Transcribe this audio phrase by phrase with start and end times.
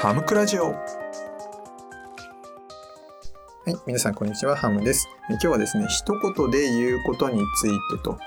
[0.00, 0.68] ハムクラジオ。
[0.68, 0.72] は
[3.66, 4.56] い皆さんこんにちは。
[4.56, 5.06] ハムです。
[5.28, 8.18] 今日はですね一言で言うことについてと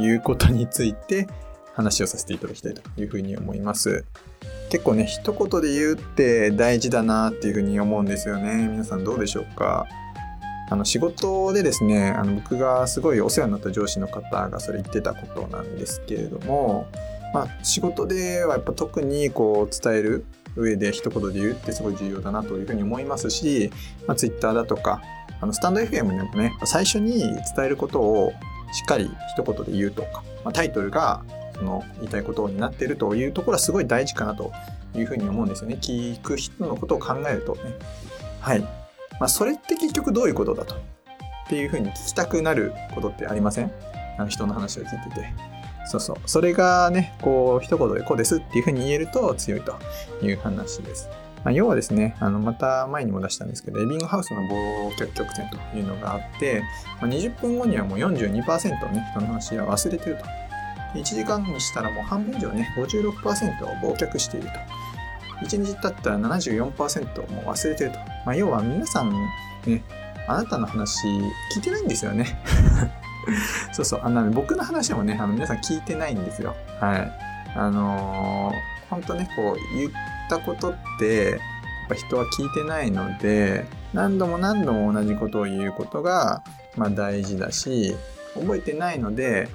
[0.00, 1.28] いうことについて
[1.74, 4.06] 話をさせていただきたいというふうに思います。
[4.70, 8.66] 結構ね一言で言うって大事だなっていうふうに思うんですよね。
[8.66, 9.86] 皆さんどうでしょうか？
[10.70, 16.86] あの仕事でですねあの僕がすごいお世話になった上司の方がそれ言ってたことなんですけれども、
[17.34, 20.24] まあ、仕事ではやっぱ特にこう伝える
[20.58, 23.70] 上で一言で言うってすごい重要だなというふうに思いますし、
[24.06, 25.00] まあ、Twitter だとか
[25.40, 28.32] あのスタンド FM でもね最初に伝えることを
[28.72, 31.22] しっかり一言で言うとか、まあ、タイトルが
[31.56, 34.52] その言いたいことになっているというところはすごい大事かなと
[34.94, 35.78] いうふうに思うんですよね。
[35.80, 37.60] 聞く人のことを考えるとね。
[38.40, 38.60] はい。
[38.60, 38.68] ま
[39.22, 40.74] あ、それって結局どういうことだと？
[40.74, 40.78] っ
[41.48, 43.72] ていうふうに聞きたくなることってありません？
[44.18, 45.57] あの人の話を聞いてて。
[45.88, 46.16] そうそう。
[46.26, 49.74] それがね、こう、一言でこうですっていうふうに言えると強いと
[50.22, 51.08] いう話です。
[51.44, 56.62] まあ、要はですね、あの、また前にも出したんですけど、エビングハウスの忘却曲線というのがあって、
[57.00, 60.24] まあ、20分後にはもう42%ね、人の話は忘れてると。
[60.94, 64.52] 1時間にしたらもう半分以上ね、56%を忘却していると。
[65.46, 67.98] 1日経ったら74%もう忘れてると。
[68.26, 69.10] まあ、要は皆さん
[69.66, 69.82] ね、
[70.26, 71.06] あなたの話
[71.54, 72.26] 聞いてないんですよね。
[73.72, 74.00] そうそう。
[74.02, 76.54] あの、僕の話もね、あの皆さん聞いてないんですよ。
[76.80, 77.12] はい。
[77.54, 79.92] あのー、本当ね、こう言っ
[80.28, 81.38] たことって、やっ
[81.88, 86.42] ぱ人は聞いてないので、何度も何度も同じことを言うことが、
[86.76, 87.96] まあ大事だし、
[88.34, 89.48] 覚えてないので、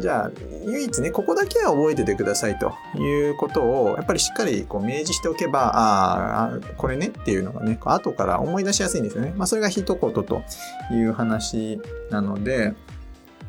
[0.00, 0.30] じゃあ
[0.66, 9.32] 唯一ねここだけは覚えててくださいということをやっぱりしっかりこう明示しておけばああこれねっていうのがね後から思い出しやすいんですよね。
[9.36, 10.42] まあそれが一言と
[10.90, 12.74] いう話なので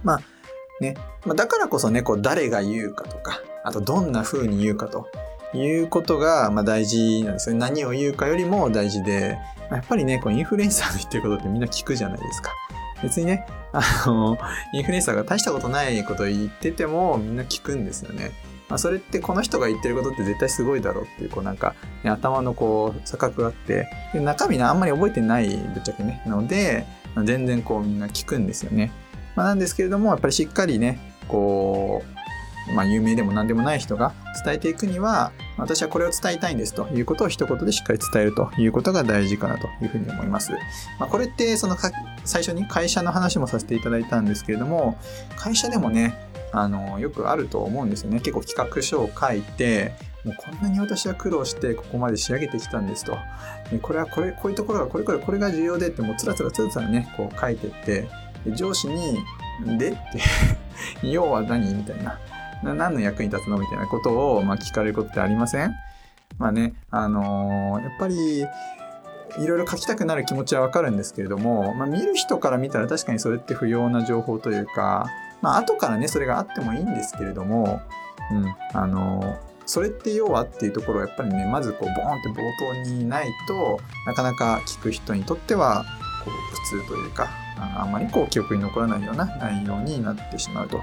[0.06, 0.22] まあ
[0.80, 5.08] ね、まあ、だからこそねこう誰が言うかとかあとどんな風に言うかと
[5.54, 7.60] いうことがまあ大事なんですよね。
[7.60, 9.38] 何を言うかよりも大事で
[9.70, 12.52] まやっぱりねこうインフルエンサーの言ってることってみんな聞くじゃないですか。
[13.04, 14.38] 別にね、あの、
[14.74, 18.32] インフルエンサーが大したことないことを言っててもみんな聞くんですよね。
[18.70, 26.24] まあ、それってこの人が言ってることって絶対すごいだろうっていう、こうなんか、ね、頭のこう錯覚があって、で中身ね、あんまり覚えてないぶっちゃけね。
[26.26, 28.92] なので、ま、全然こうみんな聞くんですよね。
[29.36, 32.04] まあ、なんですけれども、やっぱりしっかりね、こ
[32.70, 34.14] う、まあ、有名でも何でもない人が
[34.44, 40.52] 伝えていくには、私はこれを伝えたいんですということを一言でしっかり伝えるということが大事かなというふうに思います。
[41.00, 41.78] まあ、これってその
[42.24, 44.98] 最初に会社の話もさせていただいたんですけれども、
[45.36, 46.16] 会社でもね、
[46.52, 48.20] あの、よくあると思うんですよね。
[48.20, 53.18] 結構企画書を書いて、もうこんなに私は苦労してここまで仕上げてきたんですと。
[53.82, 58.08] これはこれ、こういうところがこれこれこれが重要でってもうつらつらつらつらね、こう書いてって、
[58.54, 59.18] 上司に、
[59.78, 60.00] でって
[61.08, 62.20] 要は何みたいな。
[62.64, 65.76] 何の役に立つのみたいなことを、まあ、聞かれることってありません？
[66.40, 68.48] まあね、あのー、やっぱり、い
[69.48, 75.08] ろいろ書きたくなる気持ちはわかるんですけれども、まあ、見る人から見たら確かにそれって不要な情報というか、
[75.42, 77.82] まあ、後からね、それがあってもいいんですけれども、
[78.32, 82.36] うん、あのー、それって要はっていうところをやっぱりね、まずこう、ボーンって冒
[82.86, 85.86] 頭にないとなかなか聞く人にとっては、
[86.24, 90.82] こう、普通というか、あんまりこう記憶に残らないような内容になってしまうと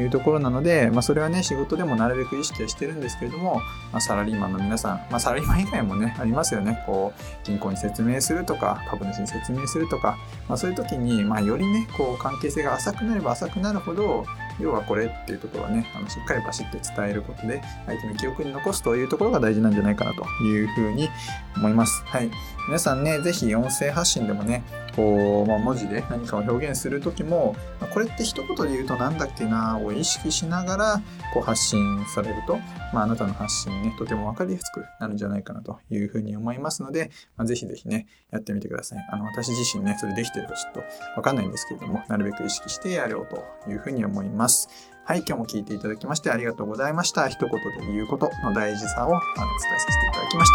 [0.00, 3.56] いうところなので、まあ、それはね仕事でもなるべく意識はしてるんですけれども、
[3.92, 10.16] まあ、サラリーマンの皆さん、まあ、サラリーマン以外もねありますよねこう銀行に説明するとか株主に説明するとか、
[10.48, 14.24] まあ、そういう時に、まあ、よりねこう関係性が浅くなれば浅くなるほど
[14.60, 21.08] 要はこれっていうところはねあのしっかりバシッと伝えることで相手の記憶に残すというところが大事なんじゃないかなというふうに
[21.56, 22.02] 思います。
[22.06, 22.30] はい、
[22.68, 24.62] 皆さんね是非音声発信でもね
[24.94, 32.58] こう、まあ、文字で何かを表現する時も、まあ、これって一言で言うと何だっけなを意識しながらこう発信されると、
[32.92, 39.06] まあ、あなたの発信ねとても分かりやすくなるんじゃないかなというふうに思いますので、まあ、ぜひぜひねやってみてください。
[39.10, 40.82] あの私自身ねそれできてるかちょっと
[41.16, 44.68] 分かんないんですけれどもなるべく意識してやろうというふうに思います。
[45.04, 47.28] はい今日も聞いていただきましてありがとうございました。
[47.28, 47.60] 一言で
[47.92, 49.26] 言うことの大事さをあの伝
[49.74, 50.54] えさせていただきまし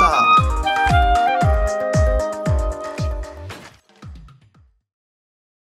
[1.93, 1.96] た。